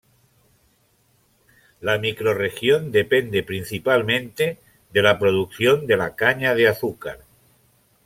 La 1.79 1.99
microrregión 1.99 2.91
depende 2.91 3.43
principalmente 3.43 4.57
de 4.91 5.01
la 5.03 5.19
producción 5.19 5.85
de 5.85 5.95
la 5.95 6.15
caña 6.15 6.55
de 6.55 6.67
azúcar. 6.69 7.19